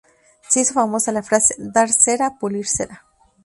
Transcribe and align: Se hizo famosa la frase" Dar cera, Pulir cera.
Se 0.49 0.61
hizo 0.61 0.73
famosa 0.73 1.11
la 1.11 1.21
frase" 1.29 1.53
Dar 1.59 1.93
cera, 1.99 2.33
Pulir 2.39 2.65
cera. 2.77 3.03